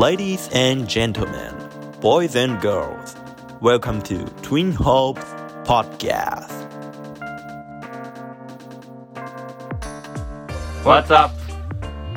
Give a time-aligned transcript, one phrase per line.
[0.00, 1.54] Ladies and gentlemen,
[2.00, 3.14] boys and girls,
[3.60, 5.22] welcome to Twin Hopes
[5.66, 6.48] Podcast.
[10.84, 11.34] What's up?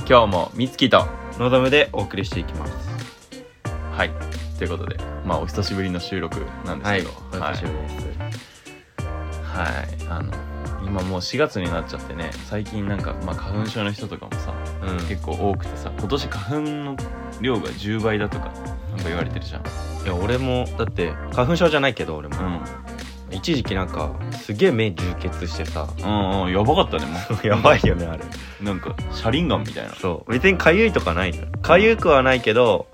[0.07, 1.05] 今日もみつきと
[1.37, 2.73] のだめでお送りしていきます。
[3.91, 4.11] はい
[4.57, 9.03] ということでまあお久しぶりの収録なんですけどお久しぶりです。
[9.43, 10.31] はい、はいあの
[10.85, 14.53] 今もう4月になっちゃってね最近なんか、まあ、花粉症の人とかもさ、
[14.83, 16.97] うん結構多くてさ今年花粉の
[17.43, 18.53] 量が10倍だとかなん
[18.97, 19.61] か言われてるじゃん。
[20.03, 22.35] いや俺もだって花粉症じゃないけど俺も、
[23.31, 25.87] 一時期なんかすげえ目充血してさ。
[25.99, 27.45] うんうんうんやばかったねもう。
[27.47, 28.23] やばいよねあれ。
[28.61, 29.91] なんか車輪ガンみたいな。
[29.93, 30.31] そう。
[30.31, 31.47] 別にかゆいとかないのよ。
[31.61, 32.87] かゆくはないけど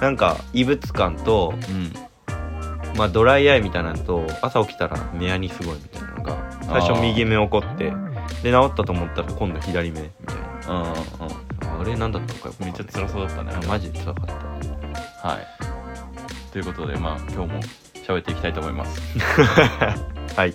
[0.00, 1.92] なんか異物感とうん。
[2.96, 7.92] まあドライアイみたいなのと朝起きたら目やにすごいみたいなのが最初右目起こって
[8.42, 10.36] で治ったと思ったら今度左目みたい
[10.68, 10.88] うんうんうん。
[10.88, 10.94] な
[11.78, 15.28] あれなんだったのかよくめっちゃ辛そうだったねあマジで辛かった。
[15.28, 15.46] はい。
[16.52, 17.60] ということでまあ今日も
[18.06, 19.00] 喋っていきたいと思います。
[20.36, 20.54] はい。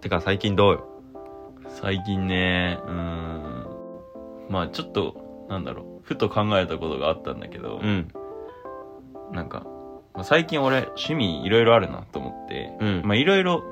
[0.00, 0.72] てか最近どう？
[0.72, 0.88] よ
[1.68, 3.66] 最近ねうーん。
[4.50, 6.02] まあちょっとなんだろう。
[6.02, 8.08] ふと考えたことがあったんだけど、うん。
[9.30, 9.64] なんか、
[10.14, 13.02] まあ最近俺趣味いろいろあるなと思って、うん。
[13.04, 13.62] まあいろいろ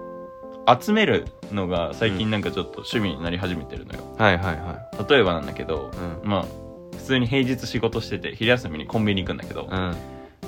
[0.80, 5.90] 集めるのが最近なんかちょっと趣味になり始めてるのよ、はいはいは例えばなんだけど、
[6.24, 9.96] いまあ普通に平日仕事してて昼休みにコンビニ行くんだけど、うん。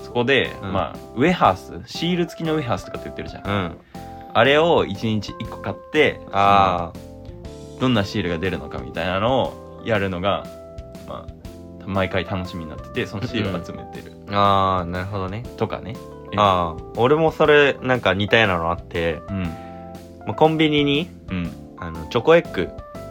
[0.05, 0.73] そこで、うん。
[0.73, 3.77] まあウェハースシール付きのウェハースとかって言ってるじゃん、うん。
[4.35, 6.93] あれを1日1個買ってあ
[7.81, 10.47] どんなシールが出るのかみたいなのをやるのが
[11.09, 15.45] まあ毎回楽しみになっててそのシールを集めてる、ーあーなるほどね。
[15.57, 15.95] とかね。
[16.33, 16.37] え。
[16.37, 19.43] ああ俺もそれなんか似たようなのあって、うん。
[20.27, 21.51] まあ、コンビニにうん。
[21.79, 22.71] あのチョコエッグ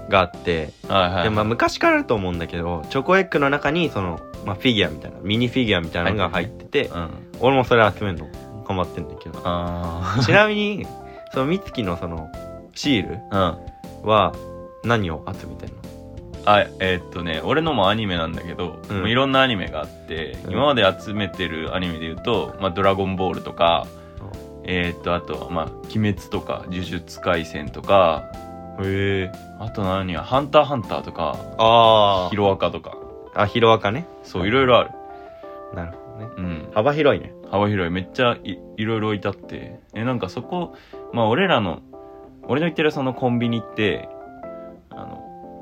[0.10, 7.10] があってはいはいでまあ、昔からあると思うんだけどチョコエッグの中にその、まあ、フィギュアみたいなミニフィギュアみたいなのが入ってて、うん。
[7.40, 8.28] 俺もそれ集めるの。
[8.66, 9.42] ハマってんだけど。
[9.44, 10.88] あ ちなみに
[11.34, 12.30] その美月のその
[12.74, 13.20] シール
[14.08, 14.34] は
[14.84, 15.76] 何を集めてんの？
[16.46, 18.98] あえーっとね俺のもアニメなんだけど、うん。
[19.00, 20.52] もういろんなアニメがあって、うん。
[20.54, 23.86] 今まで集めてるアニメで言うと「まあ、ドラゴンボール」とか
[24.64, 25.66] えーっとあとはまあ
[25.96, 28.24] 「鬼滅」とか「呪術廻戦」とか
[28.82, 32.98] へえあと何や「ハンターハンター」とか「あヒロアカ」とか。
[33.34, 34.06] あヒロアカね。
[34.24, 34.92] そういろいろある。
[35.74, 36.32] なるほどね。
[36.38, 36.72] うん。
[36.74, 37.34] 幅広いね。
[37.50, 37.90] 幅広い。
[37.90, 39.80] めっちゃいいろいろ置いてあって。
[39.94, 40.76] えなんかそこ
[41.14, 41.80] まあ俺らの
[42.44, 44.10] 俺の言ってるそのコンビニって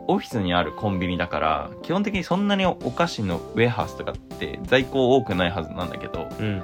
[0.10, 6.64] オフィスにあるコンビニだから基本的にそんなにお菓子のウェハースとかって在庫多くないはずなんだけどうん。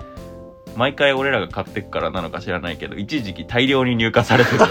[0.76, 4.58] 毎回俺らが買ってくからなのか知らないけど一時期大量に入荷されてて。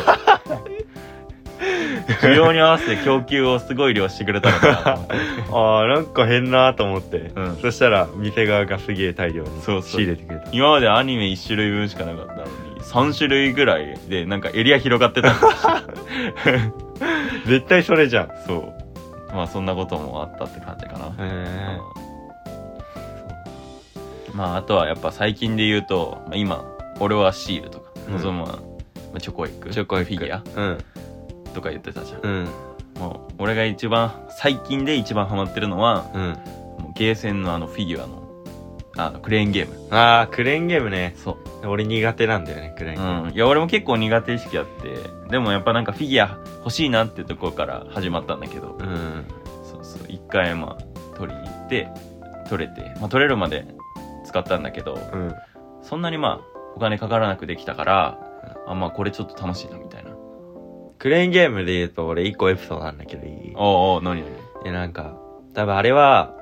[2.20, 4.98] 需要に合わせて供給をすごい量してくれたのかな
[5.56, 7.56] ああなんか変なと思って、うん。
[7.56, 9.48] そしたら店側がすげえ大量に
[9.82, 10.48] 仕入れてくれた。
[10.52, 15.46] 今までアニメ1種類分しかなかったのに3種類ぐらいでなんかエリア広がってたんで
[16.42, 16.83] すよ
[17.46, 18.30] 絶対それじゃん。
[18.30, 19.34] へそう。
[19.34, 21.78] まあそんなこともあったって感じかな、え
[24.32, 26.64] まああとはやっぱ最近で言うと、まあ、今
[27.00, 28.12] 俺はシールとかうん。
[28.14, 28.58] 望むは、ま
[29.16, 30.14] あ、チョコエッグチョコエッグ。
[30.16, 30.78] フィギュアうん。
[31.52, 32.48] とか言ってたじゃん、うん。
[32.98, 36.22] もう俺が一番最近で一番ハマってるのはうん。
[36.84, 38.23] もうゲーセンのあのフィギュアの
[38.96, 39.94] あのクレーンゲーム。
[39.94, 41.14] ああクレーンゲームね。
[41.16, 41.66] そう。
[41.66, 45.30] 俺苦手なんだよねクレーンゲーム、うん、いや俺も結構苦手意識あって。
[45.30, 49.24] でもやっぱなんかフィギュア欲しいなってところから始まったんだけど、うん。
[49.64, 50.06] そうそう。
[50.08, 51.88] 一回まあ取りに行って
[52.48, 53.66] 取れて、まあ、取れるまで
[54.26, 54.94] 使ったんだけど。
[55.12, 55.34] うん。
[55.82, 58.18] そんなにまあお金かからなくできたから
[58.66, 60.10] あまあこれちょっと楽しいなみたいな。
[60.98, 63.52] クレーンゲームで言うと俺一個エピソードなんだけどいい？
[63.56, 64.30] おうおう何何？
[64.64, 65.18] えなんか
[65.52, 66.34] 多分あれは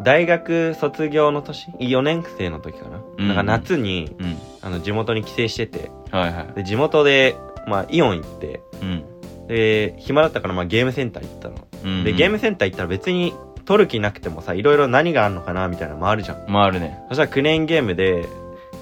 [0.00, 3.28] 大学卒業の年？4年生の時かな、うん。
[3.28, 4.36] なんか夏にうん。
[4.62, 5.90] あの地元に帰省してて。
[6.10, 6.52] はいはい。
[6.54, 7.36] で地元で、
[7.66, 9.04] まあ、イオン行ってうん。
[9.48, 11.54] で暇だったからまあゲームセンター行ったの、
[11.84, 13.34] うんでゲームセンター行ったら別に
[13.64, 16.50] 取る気なくてもさいろいろ何があるのかなみたいなのもあるじゃん。
[16.50, 16.98] まああるね。
[17.08, 18.26] そしたらクレーンゲームで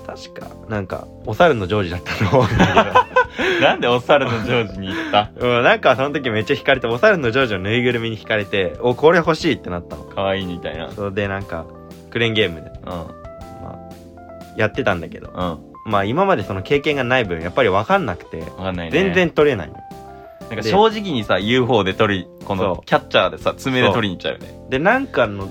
[0.07, 3.07] 確かなんかお猿のジョージだったと思うんだ
[3.61, 5.31] なんでお猿のジョージに行った？
[5.37, 10.05] うん、なんかその時めっちゃ惹かれてお猿のジョージのぬいぐるみに惹かれておこれ欲しいってなったの。
[10.05, 10.91] 可愛いみたいな。
[10.91, 11.65] それでなんか
[12.11, 12.89] クレーンゲームで、うん。
[12.89, 13.07] ま
[13.65, 13.77] あ、
[14.57, 15.31] やってたんだけど。
[15.35, 15.59] うん。
[15.91, 18.93] まあ今までその経験がない分やっぱり分かんなくて分かんないね。
[18.93, 19.75] 全然取れないの。
[20.49, 22.67] なんか正直にさ UFO で取りこそう。
[22.69, 24.61] のキャッチャーでさ爪で取りに行っちゃうよね。
[24.69, 25.49] でなんかの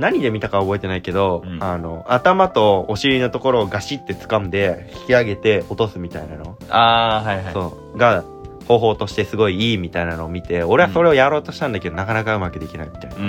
[0.00, 1.62] 何で見たか覚えてないけど、うん。
[1.62, 7.52] あの頭とお尻のところをガシって掴んで引き上げて落とすみたいなの、ああはいはい。
[7.52, 7.98] そう。
[7.98, 8.24] が
[8.66, 13.16] 方法としてすごいいいみたいなのを見て俺はそれをやろうとしたんだけど、なかなかうまくできないみたいな。
[13.16, 13.26] うんう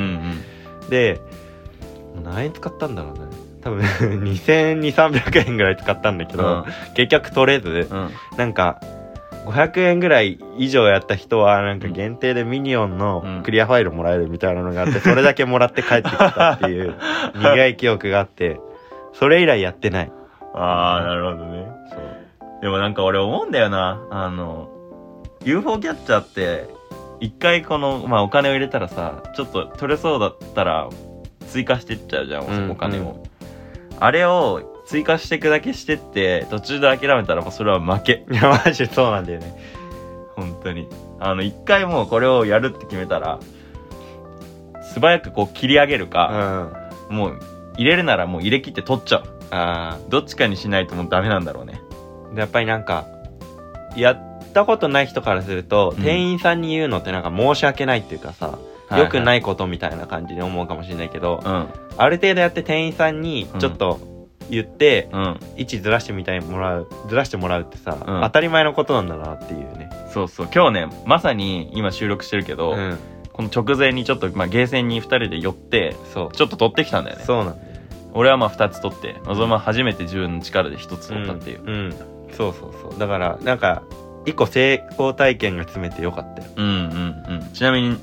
[0.85, 0.89] ん。
[0.89, 1.21] で
[2.23, 3.19] 何円使ったんだろうね。
[3.61, 3.81] 多分
[4.23, 6.65] 2200300円ぐらい使ったんだけど、
[6.95, 8.11] 結局取れずうんうん。
[8.37, 8.81] なんか
[9.45, 13.43] 500円ぐらい以上やった人はなんか限定でミニオンのうん。
[13.43, 16.95] クリアファイルもらえるみたいなのがあってそれだけもらって帰ってきたっていう
[17.35, 18.59] 苦い記憶があって
[19.13, 20.11] それ以来やってない。
[20.53, 21.65] ああなるほどね。
[22.61, 24.01] でもなんか俺思うんだよな。
[24.11, 24.69] あの
[25.43, 26.69] UFO キャッチャーって
[27.19, 30.89] 一回この、まあ、お金を入れたらさちょっと取れそうだったら
[31.47, 33.23] 追加してっちゃうじゃん、うんお金を、
[33.99, 38.25] あれを追加していくだけしてって途中で諦めたらもうそれは負け。
[38.29, 39.55] いやマジそうなんだよね。
[40.35, 40.89] 本当に。
[41.17, 43.39] あの一回もうこれをやるって決めたら
[44.93, 47.15] 素早くこう切り上げるうん。
[47.15, 47.39] もう
[47.77, 49.23] 入れるならもう入れ切って取っちゃう。
[49.51, 51.79] あどっちかにしないともうダメなんだろうね。
[52.33, 53.07] でやっぱりなんか
[53.95, 56.03] やったことない人からすると、うん。
[56.03, 58.59] 店員さんに言うのってなんか申し訳ないっていうかさ、
[58.91, 61.67] 良くないいことみたいな感じに思うかもしれないけど、うん。
[61.97, 64.10] ある程度やって店員さんにちょっと
[64.51, 65.39] 言って、うん。
[65.57, 68.21] 位置ずらしてみたいもらうずらしてもらうってさ、うん。
[68.21, 69.89] 当たり前のことなんだなっていうね。
[70.13, 70.49] そうそう。
[70.53, 72.97] 今日ねまさに今収録してるけど、うん。
[73.33, 76.35] この直前にちょっと、まあ、ゲーセンに2人で寄ってそう。
[76.35, 77.23] ちょっと取ってきたんだよね。
[77.23, 77.71] そうなんだ
[78.13, 81.91] 俺はまあ2つ取って望ま初めて自分の力で1つ取ったっていう、うん、うん。
[82.33, 82.99] そうそうそう。
[82.99, 83.83] だからなんか
[84.25, 86.49] 一個成功体験が詰めてよかったよ。
[86.57, 87.53] うん、うんうん。
[87.53, 87.97] ちなみに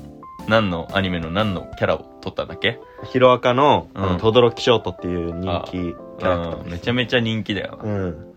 [0.47, 2.79] 何のアニメの何のキャラを取ったんだっけ？
[3.05, 4.03] ヒロアカのうん。
[4.03, 6.63] あの轟ショートっていう人気キャラクター。
[6.65, 6.71] うん。
[6.71, 8.35] めちゃめちゃ人気だよな、うん。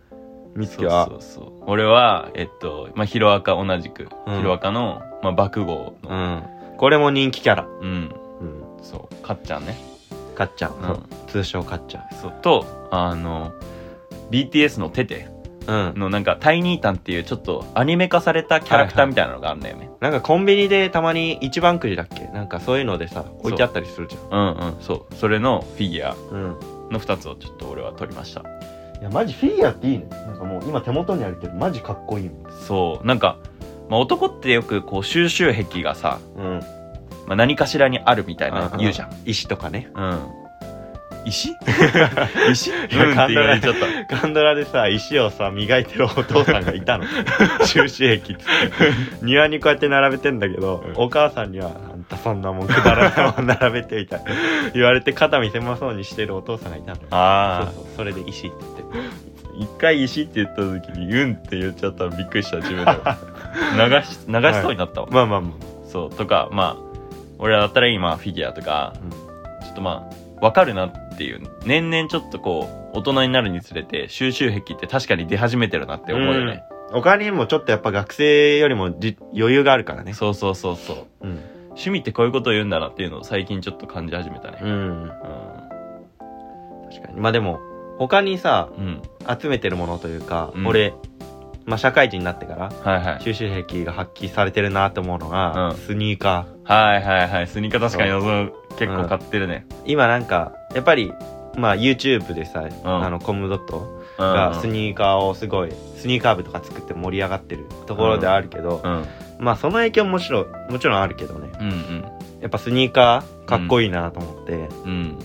[0.54, 1.64] みつそうきはそうそう。
[1.66, 4.36] 俺はえっとまあヒロアカ同じく、うん。
[4.38, 6.48] ヒロアカの、まあ、爆豪うのん。
[6.78, 7.66] これも人気キャラ。
[7.66, 7.86] うん、
[8.40, 8.62] うん。
[8.82, 9.14] そう。
[9.16, 9.76] かっちゃんね。
[10.34, 11.02] かっちゃん、うん。
[11.28, 12.04] 通称かっちゃん。
[12.20, 12.32] そう。
[12.40, 13.52] とあの
[14.30, 15.28] BTS のテテ。
[15.68, 15.92] うん。
[15.94, 22.24] のなんかタイニータンっていうちょっとアニメ化されたキャラクターみたいなのがあるんだよね、なんかコンビニでたまに一番くじだっけ？
[22.34, 24.56] なんかそういうのでさ置いてあったりするじゃん。
[24.58, 24.82] うんうん。
[24.82, 25.14] そう。
[25.14, 26.16] それのフィギュア。
[26.32, 26.56] うん
[26.92, 28.42] の2つをちょっと俺は取りました。
[29.00, 30.06] いやマジフィギュアっていいね。
[30.10, 32.52] なんかもう今手元にあるけどマジかっこいいもん。
[32.66, 33.06] そう。
[33.06, 33.38] なんか、
[33.88, 36.60] まあ、男ってよくこう収集癖がさ、うん。
[37.26, 39.10] まあ、何かしらにあるみたいな言うじゃん。
[39.24, 39.90] 石とかね。
[39.94, 40.18] うん。
[41.24, 41.50] 石？
[42.52, 42.70] 石？
[42.70, 43.74] うんってや言われちゃっ
[44.08, 44.16] た。
[44.16, 47.04] ガンドラでさ石をさ磨いてるお父さんがいたの。
[47.64, 48.44] 収集癖っつって。
[49.22, 50.94] 庭にこうやって並べてんだけど、うん。
[50.96, 51.70] お母さんには
[52.12, 53.32] 「あんたそんなもんくだらない。
[53.36, 54.18] も ん並べて」みた。
[54.18, 54.30] いな
[54.74, 57.06] 言われて肩身狭そうにしてるお父さんがいたのよ。
[57.10, 57.84] あそうそう。
[57.96, 58.82] それで石って言って。
[58.98, 62.90] あ一回石って言った時に「うん」って言っちゃったらびっくりした自分で
[63.76, 65.50] 流し流しそうになったわ、まあまあま
[65.86, 66.10] そう。
[66.10, 66.92] とかまあ
[67.38, 68.94] 俺らだったら今フィギュアとか
[69.60, 71.40] あ、ちょっとまあ分かるなっていう。
[71.66, 80.14] 年々ちょっとこう大人になるにつれて収集癖って確かに出始めてるなって思うよね、他にもちょっとやっぱ学生よりもじ余裕があるからね。
[80.14, 81.26] そうそうそうそう。
[81.26, 81.40] うん
[81.74, 84.58] 趣味ってこういうことを言うんだなっていうのを最近ちょっと感じ始めたね。
[84.62, 85.12] うん。
[86.90, 87.20] 確かに。
[87.20, 87.60] まあでも
[87.98, 88.88] 他にさうん、う
[89.32, 90.66] ん、集めてるものというか、うん。
[90.66, 90.94] 俺、
[91.64, 93.22] まあ、社会人になってからはいはい。
[93.22, 95.76] 収集癖が発揮されてるなって思うのが、うん。
[95.76, 97.46] スニーカはいはいはい。
[97.46, 98.12] スニーカー確かに
[98.76, 101.12] 結構買ってるね、ー今なんかやっぱり
[101.56, 102.70] まあ YouTube でさ、ん。
[102.84, 109.06] あのコムドットうん、がスニーカーをすごいスニーカー部とか作って盛り上がってるところであるけど、うん。
[109.38, 111.50] まあその影響ももちろんもちろんあるけどね。
[111.60, 112.04] うんうん。
[112.40, 114.52] やっぱスニーカーかっこいいなと思って、
[114.84, 115.18] うん。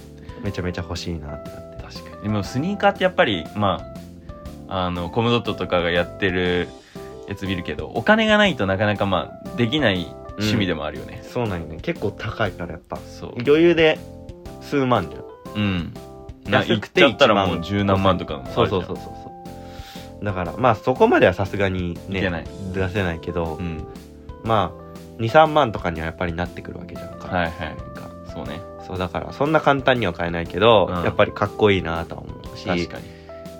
[0.43, 1.83] めちゃめちゃ欲しいなってなって。
[1.83, 2.23] 確かに。
[2.23, 3.81] でもスニーカーってやっぱりま
[4.67, 6.67] ああのコムドットとかがやってる
[7.27, 10.07] やつ見るけどお金がないとなかなかまあできない
[10.39, 11.79] 趣味でもあるよね、そうなんよね。
[11.81, 12.97] 結構高いからやっぱ。
[12.97, 13.33] そう。
[13.45, 13.97] 余裕で
[14.61, 15.23] 数万じゃん。
[15.55, 15.93] うん。
[15.93, 16.01] な
[16.49, 19.31] 安くて行ったら1万もう十何万とかそうそうそうそうそ
[20.21, 20.25] う。
[20.25, 23.85] だからまあそこまではさすがにね出せないけど、うん。
[24.43, 27.53] まあ23万とかにはやっぱりなってくるわけじゃんかはいはい。
[28.33, 28.61] そうね。
[28.87, 31.03] そうだからそんな簡単には買えないけど、うん。
[31.03, 33.03] やっぱりかっこいいなとは思うし確かに。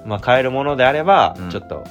[0.05, 1.49] まあ買えるものであれば、うん。
[1.49, 1.83] ちょっと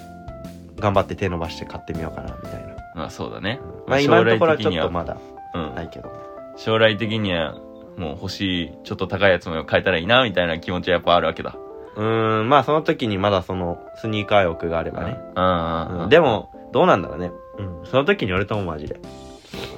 [0.79, 5.17] 頑張って手伸ばして買ってみようかなみたいな、まあそうだね、まあ今のところはちょっとまだ
[5.55, 6.13] うんないけど、
[6.59, 7.57] 将来的には
[7.97, 11.57] もう欲しいちょっと高いやつも買えたらいいなみたいな気持ちはやっぱあるわけだ。
[11.97, 16.09] うーんまあその時にまだそのスニーカー欲があればね、うん。
[16.11, 19.01] でもどうなんだろうね、うん、その時によると思うマジで。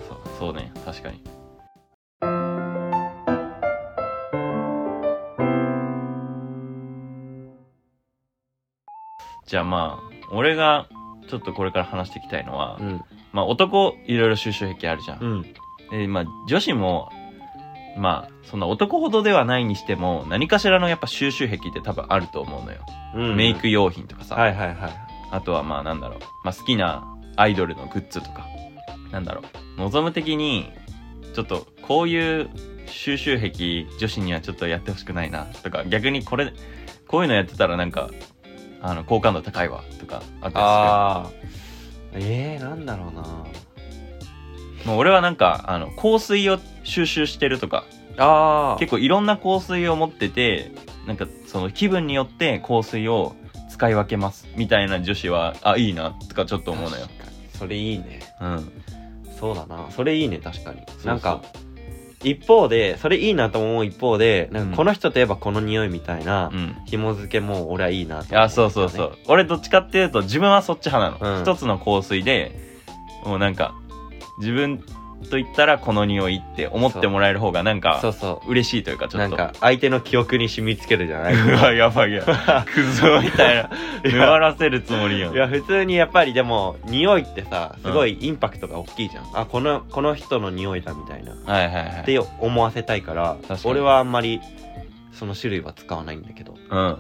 [0.08, 0.72] そうそうね。
[0.84, 1.22] 確かに。
[9.46, 10.88] じゃあまあ俺が
[11.28, 13.00] ちょっとこれから話していきたいのは、うん。
[13.32, 15.42] まあ男いろいろ収集癖あるじゃん、うん。
[15.90, 17.10] でまあ女子も
[17.97, 23.37] まあそんな男ほどではないにしても何かしらのやっぱ収集癖って多分あると思うのよ、うん。
[23.37, 24.92] メイク用品とかさ、はいはいはい。
[25.30, 27.04] あとはまあなんだろう、まあ、好きな
[27.37, 28.47] アイドルのグッズとか。
[29.12, 29.42] なんだろ
[29.76, 29.80] う。
[29.80, 30.71] 望む的に
[31.35, 32.50] ちょっとこういう
[32.87, 35.85] 収集癖女子にはちょっとやってほしくないなとか。
[35.85, 36.52] 逆にこれ
[37.07, 38.11] こういうのやってたらなんか
[38.83, 41.30] あの好感度高いわとかあったりああ
[42.12, 43.23] えー、なんだろうな。
[43.23, 43.67] する
[44.85, 47.85] もう俺はなんかあの香水を収集してるとか
[48.16, 50.73] あ結構いろんな香水を持ってて
[51.06, 53.35] なんかその気分によって香水を
[53.70, 57.06] 使い分けますみたいな女子はあいいなとかちょっと思うのよ。
[57.06, 57.30] 確かに。
[57.58, 58.20] それいいね。
[58.40, 58.73] うん。
[59.38, 59.87] そうだな。
[59.90, 60.80] それいいね確かに。
[60.99, 61.42] そうなんか
[62.25, 64.70] 一方でそれいいなと思う一方でなんうん。
[64.70, 66.76] かこの人といえばこの匂いみたいなうん。
[66.87, 69.18] 紐付けも俺はいいなといやそうそうそう。
[69.28, 71.42] 俺どっちかっていうと自分はそっち派なの、うん。
[71.44, 72.80] 一つの香水で
[73.25, 73.75] もうなんか
[74.38, 74.83] 自分
[75.30, 79.37] と言ったらこの匂いって思ってもらえる方がなんかそうそ嬉しいというかちうなんょっと。
[79.37, 81.35] か相手の記憶に染み付けるじゃない。
[81.35, 82.23] うわやばいや
[82.73, 83.71] クズみたいな。
[84.04, 91.33] 粘らせるつもりやんいや普通にやっぱりでも匂いってさすごいインパクトが大きいじゃん、あこのこの人の匂いだみたいな。
[91.33, 92.04] っはいはいはい。
[92.04, 93.61] て思わせたいから確かに。
[93.64, 94.40] 俺はあんまり
[95.12, 96.97] その種類は使わないんだけど、うんうん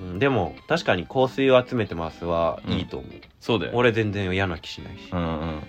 [0.00, 0.12] うん。
[0.12, 3.10] うん、でも確かに香水を集めてますはうんいいと思う、
[3.40, 3.72] そうだよ。
[3.74, 5.10] 俺全然嫌な気しないし。
[5.12, 5.62] うんうんうん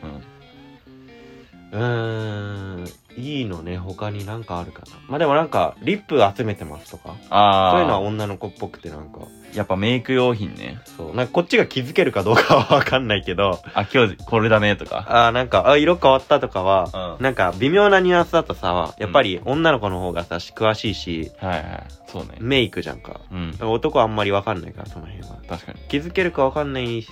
[1.73, 2.85] うーん
[3.17, 4.87] いいのね他になんかあるかな。
[5.07, 9.19] まあでもなんかリップ集めてますとかああそういうのは女の子っぽくてなんか。
[9.53, 10.79] やっぱメイク用品ね。
[10.97, 11.15] そう。
[11.15, 15.05] なんかこっちが気づけるかどうかはわかんないけどあ今日これだねとか。
[15.07, 17.23] あーなんかあ色変わったとかは、うん。
[17.23, 22.37] なんか微妙なニュアンスだとさやっぱり女の子の方がさ詳しいしはいはいそうね。
[22.39, 23.21] メイクじゃんか。
[23.31, 23.55] うん。
[23.59, 25.37] 男はあんまりわかんないからその辺は。
[25.47, 25.79] 確かに。
[25.87, 27.05] 気づけるかわかんない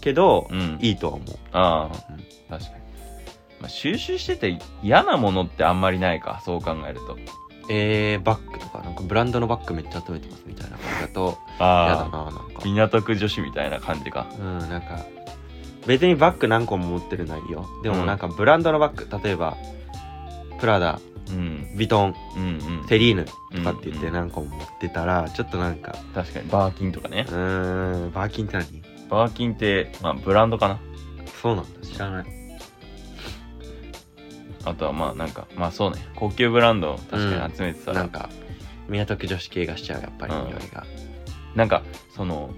[0.00, 0.78] けど、うん。
[0.80, 1.36] いいとは思う。
[1.52, 2.24] ああ、うん。
[2.58, 2.83] 確かに、
[3.64, 7.16] まあ、収集してて嫌なものってあんまりないかそう考えると。
[7.70, 10.76] えー、バッグとかなんかブランドのバッグめっちゃ集めてますみたいな。
[10.76, 12.60] 感じだと嫌だああななんか。
[12.62, 14.26] 港区女子みたいな感じか。
[14.38, 15.06] うんなんか
[15.86, 17.66] 別にバッグ何個も持ってるのはいいよ。
[17.82, 19.56] でもなんかブランドのバッグ例えば
[20.60, 21.70] プラダうん。
[21.74, 22.86] ヴィトンうんうん。
[22.86, 24.12] セリーヌとかって言ってうん。
[24.12, 26.50] 何個も持ってたらちょっとなんか確かに。
[26.50, 27.24] バーキンとかね。
[27.26, 28.82] うーんバーキンって何？
[29.08, 30.78] バーキンってまあブランドかな。
[31.40, 31.86] そうなんだ。
[31.86, 32.43] 知らない
[34.64, 35.98] あとはまあなんかまあそうね。
[36.16, 38.30] 高級ブランドを確かに集めてたら、なんか
[38.88, 40.84] 港区女子系がしちゃうやっぱりうん匂いが。
[41.54, 41.82] なんか
[42.14, 42.50] その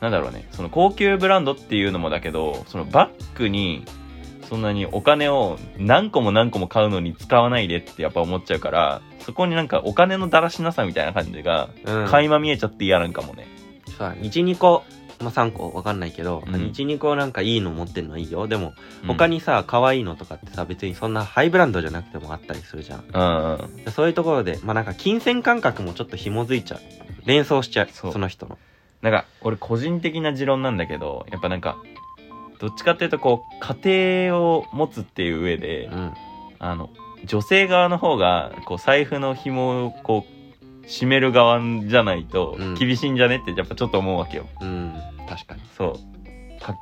[0.00, 0.48] なんだろうね。
[0.52, 3.84] その高級ブランドっていうのもだけどそのバッグに
[4.48, 12.06] そんなにお金を何個も何個も買うのに使わないでってやっぱ思っちゃうからそこになんかお金のだらしなさみたいな感じがうん。
[12.08, 13.46] 垣間見えちゃって嫌なんかもね。
[13.98, 14.84] さ12個
[15.24, 16.54] まあ3個わかんないけど、うん。
[16.54, 18.46] 12個なんかいいの持ってるのはいいよ。
[18.46, 19.08] でもうん。
[19.08, 23.04] 他にさ可愛いのとかってさ別にそんなハイブランドじゃなくてもあったりするじゃん。
[23.12, 23.92] うんうん。
[23.92, 26.80] そういうところでまあなんか金銭感覚もちょっと紐づいちゃう。
[27.24, 27.88] 連想しちゃう。
[27.92, 28.58] その人の。
[29.02, 31.76] なんか俺個人的な持論なんだけどやっぱなんか
[32.58, 36.14] どっちかっていうとこう家庭を持つっていう上でうん。
[36.58, 36.88] あの
[37.26, 40.33] 女性側の方がこう財布の紐をこう
[40.86, 42.74] 締める側じゃないとうん。
[42.74, 44.46] 厳しいんじゃねってやっぱちょっと思うわけよ。
[44.60, 44.92] うん。
[45.28, 45.62] 確かに。
[45.76, 45.94] そう。
[46.60, 46.78] 家計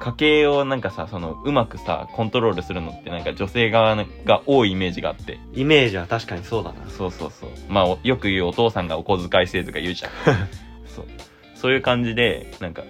[0.00, 3.94] 家計をなんかさそのうまくさコントロールするのってなんか女性側
[4.24, 5.38] が多いイメージがあって。
[5.54, 6.88] イメージは確かにそうだな。
[6.88, 7.50] そうそうそう。
[7.68, 10.12] まあおよく言うお父さんがお小遣い制とか言うじゃん。
[10.86, 11.06] そう。
[11.54, 12.82] そういう感じでなんか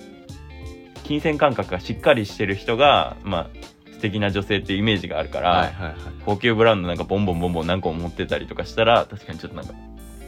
[1.05, 3.47] 金銭感覚がしっかりしてる人がまあ
[3.93, 5.95] 素敵な女性っていうイメージがあるから、はいはいはい。
[6.25, 9.75] 高級ブランドなんかボンボンボンボン何個も持ってたりとかしたら確かにちょっとなんか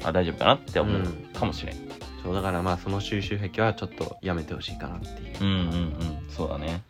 [0.05, 1.05] あ大丈夫かなって思ううん。
[1.33, 1.77] かもしれん、
[2.23, 5.41] そうだからまあその収集癖はちょっとやめてほしいかなっていう。
[5.41, 6.27] うん、うんうん。
[6.31, 6.83] そうだね。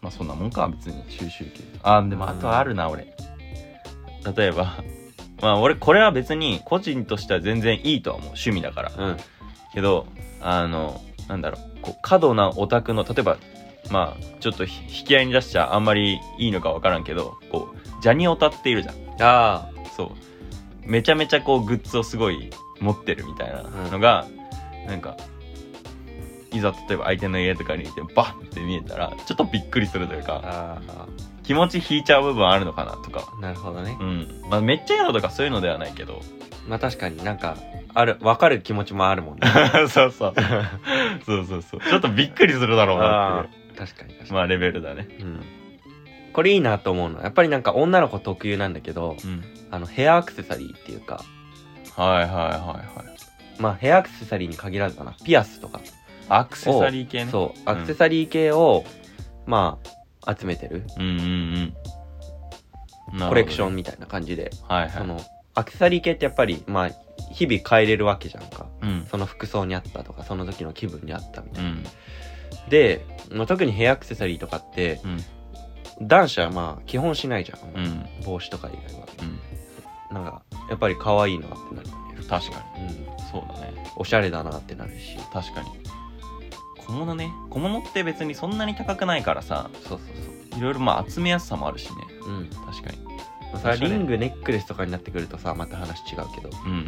[0.00, 1.64] まあそんなもんか別に収集系。
[1.82, 3.14] あでもあとあるな俺。
[4.36, 4.76] 例えば
[5.40, 8.28] まあ俺これは別に個人としては全然いいとは思う。
[8.28, 8.92] 趣味だから。
[8.96, 9.16] うん。
[9.72, 10.06] けど
[10.40, 11.78] あのなんだろう。
[11.80, 13.36] こう過度なオタクの例えば
[13.90, 18.94] まあちょっとひ引き合いに出しちゃあんまりいいのか分からんけどこうジャニオタっているじゃん。
[19.20, 20.10] あそう
[20.88, 24.26] めちゃめちゃこうグッズをすごい持ってるみたいなのが、
[24.86, 25.16] なんか
[26.52, 31.06] いざ例えば相手の家とかにいてバッって見えたらちょっとびっくりするというあかあ
[31.42, 33.32] 気持ち引いちゃう部分あるのかなとか。
[33.38, 33.96] あなるほどね。
[34.00, 34.42] うん。
[34.50, 36.20] まあめっちゃ嫌だとかそういうのではないけど。
[36.66, 37.56] まあ確かになんか
[37.94, 39.48] ある分かる気持ちもあるもんね。
[39.88, 40.34] そうそう。
[41.24, 41.80] そうそうそう。
[41.80, 43.04] ちょっとびっくりするだろうな
[43.38, 45.08] あってー確かに確かに、まあレベルだね。
[45.20, 45.42] うん、
[46.32, 51.22] これいいなと思うのはやっぱりなんか女の子特有なんだけどうんあのヘアアクセサリーっていうか。
[51.96, 53.60] はいはいはいはい。
[53.60, 55.12] まあヘアアクセサリーに限らずかな。
[55.24, 55.80] ピアスとか。
[56.28, 57.60] アクセサリー系ねそう。
[57.64, 58.84] アクセリサリー系を、
[59.46, 59.78] ま
[60.24, 60.84] あ集めてる。
[60.96, 61.74] ーうんうん
[63.20, 63.28] うん。
[63.28, 64.90] コレクションみたいな感じで、はいはい。
[64.90, 65.20] その
[65.54, 66.90] アクセサリー系ってやっぱりまあ
[67.32, 68.66] 日々変えれるわけじゃんか。
[68.82, 69.06] うん。
[69.10, 71.84] その服装に合ったとかその時の気分に合ったみたいな、うん。
[72.68, 76.06] で、まあ、特にヘアアクセサリーとかってうん。
[76.06, 78.06] 男子はまあ基本しないじゃん、うん。
[78.24, 79.06] 帽子とか以外は。
[79.06, 79.07] うん
[80.10, 81.88] なんかやっぱり可愛いなってなる
[82.28, 82.84] 確かに。
[82.84, 83.06] うん。
[83.30, 83.74] そうだね。
[83.96, 85.16] おしゃれだなってなるし。
[85.32, 85.68] 確かに。
[86.86, 87.30] 小物ね。
[87.50, 89.70] 小物って別にそんなに高くないからさ。
[89.86, 91.96] そうそういろいろまあ集めやすさもあるしね。
[92.20, 92.48] そううん。
[92.48, 92.98] 確かに。
[93.52, 96.50] まあそれはリングネックレスとかになってくるとさまた話違うけど。
[96.64, 96.86] うんうんうん。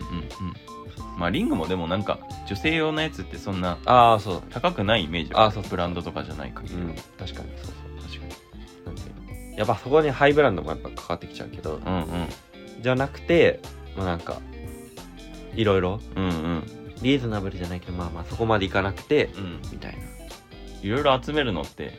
[1.18, 4.42] まあリングもでもなんか女性用のやつってそんなああそう。
[4.50, 6.94] 高くないイメージあそうそうブランドとかじゃない限りはうん。
[6.94, 7.44] 確かにそうそう。
[8.02, 8.86] 確かに。
[8.86, 8.94] なん
[9.52, 11.76] でやっぱそこにハイブランドもやっぱかかってきちゃうけど。
[11.76, 12.28] うんうん
[12.80, 13.60] じゃなくて
[13.96, 14.40] まあなんか
[15.54, 16.62] いろいろうんうん。
[17.02, 19.60] リーズナブルじゃないけどまあまあそこまでいかなくてうん。
[19.72, 19.98] みたいな。
[20.82, 21.98] いろいろ集めるのって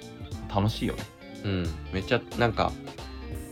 [0.53, 1.03] 楽しいよね。
[1.43, 1.67] うん。
[1.93, 2.71] めっちゃなんか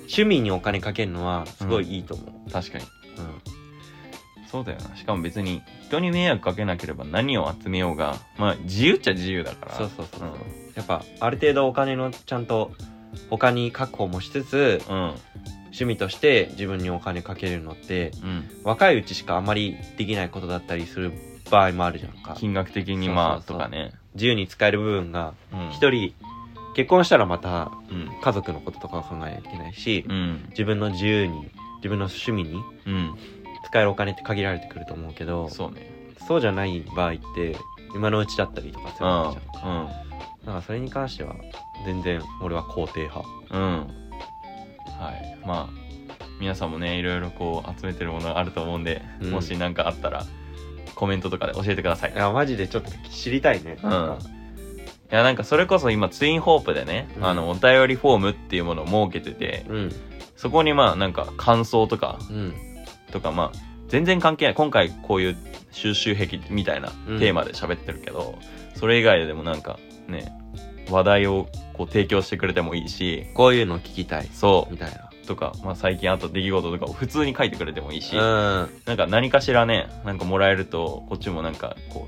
[0.02, 2.52] 趣味にお金かけるのはすごいいいと思う。
[2.52, 2.84] 確かに。
[2.84, 4.96] うん、そうだよな。
[4.96, 9.76] しかも別に人に迷惑かけなければ何を集めようがまあ自由っちゃ自由だから。
[9.76, 10.32] そうそうそうそう、ん。
[10.76, 12.72] やっぱある程度お金のちゃんと
[13.30, 15.14] 他に確保もしつつうん
[15.72, 18.50] 趣味として自分にお金かけるのってうん。
[18.64, 21.12] 若いうちしかあまりできないことだったりする
[21.50, 22.36] 場合もあるじゃんか。
[22.38, 23.94] 金額的にまあとかね。
[24.16, 25.70] 自由に使える部分がうん。
[25.72, 26.14] 一人
[26.76, 28.10] 結婚したらまたうん。
[28.22, 30.46] 家族のこととかを考えなきゃいけないし、うん。
[30.50, 33.16] 自分の自由に自分の趣味にうん。
[33.66, 36.14] 使えるお金って限られてくると思うけどそうね。
[36.28, 37.56] そうじゃない場合って
[37.96, 39.94] 今のうちだったりとかすうんるわけじゃんだ
[40.46, 41.36] からそれに関しては
[41.86, 43.28] 全然俺は肯定派。
[43.52, 43.99] うんうん
[45.00, 45.38] はい。
[45.46, 45.80] まあ
[46.40, 49.32] 皆さんもねいろいろこう集めてるものがあると思うんで、うん。
[49.32, 50.26] もし何かあったら
[50.96, 52.14] コメントとかで教えてください。
[52.14, 53.92] いやマジでちょっと知りたいねうん。
[53.92, 57.26] いやなんかそれこそ今ツインホープでね、うん。
[57.26, 59.92] あのお便りフォームっていうものを設けててうん。
[60.36, 62.54] そこにまあなんか感想とかうん。
[63.12, 65.38] とかまあ全然関係ない今回こういう
[65.72, 67.20] 収集癖みたいなうん。
[67.20, 68.38] テーマで喋ってるけど、
[68.76, 70.32] それ以外でもなんかね
[70.90, 74.28] 話題をこう提供してくれてもいいしこういうの聞きたい。
[74.34, 75.10] そみたいな。
[75.24, 78.22] うとか、まあ、最近あった出来事とかを普通に書いてくれてもいいし、うん。
[78.86, 82.08] なんか何かしらねなんかもらえるとこっちもなんかこ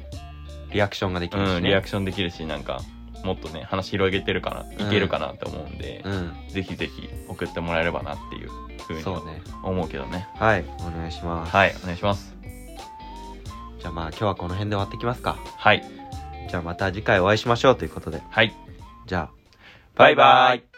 [0.74, 1.56] リアクションができう、るし、ね。
[1.58, 2.82] うん、リアクションできるしなんか
[3.24, 6.34] もっとね話広げてるかないけるかなって思うんで、うん。
[6.50, 8.50] ぜひぜひ送ってもらえればなっていう
[8.88, 9.41] ふうにそうね。
[9.63, 10.28] 思うけどね。
[10.36, 11.52] はいお願いします。
[11.56, 12.36] はいお願いします。
[13.80, 15.38] じゃあまあ今日はこの辺で終わってきますか。
[15.58, 15.84] はい。
[16.50, 18.22] じゃあまた次回お会いしましょうということで。
[18.32, 18.56] はい
[19.12, 19.32] じゃあ。
[19.95, 20.70] バイバイ。